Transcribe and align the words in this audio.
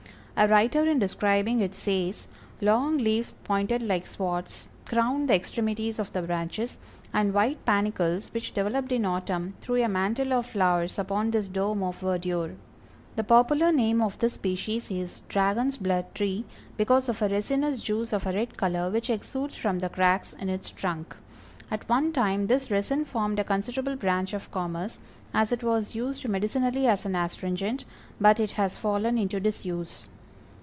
A 0.37 0.47
writer 0.47 0.87
in 0.87 0.97
describing 0.97 1.59
it 1.59 1.75
says: 1.75 2.25
"Long 2.61 2.97
leaves 2.97 3.35
pointed 3.43 3.83
like 3.83 4.07
swords, 4.07 4.67
crowned 4.87 5.29
the 5.29 5.35
extremities 5.35 5.99
of 5.99 6.11
the 6.13 6.23
branches, 6.23 6.79
and 7.13 7.31
white 7.31 7.63
panicles, 7.63 8.33
which 8.33 8.51
developed 8.51 8.91
in 8.91 9.05
autumn, 9.05 9.53
threw 9.61 9.83
a 9.83 9.87
mantle 9.87 10.33
of 10.33 10.47
flowers 10.47 10.97
upon 10.97 11.29
this 11.29 11.47
dome 11.47 11.83
of 11.83 11.99
verdure." 11.99 12.55
The 13.17 13.23
popular 13.23 13.71
name 13.71 14.01
of 14.01 14.17
this 14.17 14.33
species 14.33 14.89
is 14.89 15.19
Dragon's 15.29 15.77
blood 15.77 16.05
Tree, 16.15 16.43
because 16.75 17.07
of 17.07 17.21
a 17.21 17.29
resinous 17.29 17.79
juice 17.79 18.11
of 18.11 18.25
a 18.25 18.33
red 18.33 18.57
color 18.57 18.89
which 18.89 19.11
exudes 19.11 19.55
from 19.55 19.77
the 19.77 19.89
cracks 19.89 20.33
in 20.33 20.49
its 20.49 20.71
trunk. 20.71 21.15
At 21.69 21.87
one 21.87 22.11
time 22.13 22.47
this 22.47 22.71
resin 22.71 23.05
formed 23.05 23.37
a 23.37 23.43
considerable 23.43 23.95
branch 23.95 24.33
of 24.33 24.49
commerce, 24.49 24.99
as 25.35 25.51
it 25.51 25.61
was 25.61 25.93
used 25.93 26.27
medicinally 26.27 26.87
as 26.87 27.05
an 27.05 27.15
astringent, 27.15 27.85
but 28.19 28.39
it 28.39 28.51
has 28.53 28.75
fallen 28.75 29.19
into 29.19 29.39
disuse. 29.39 30.07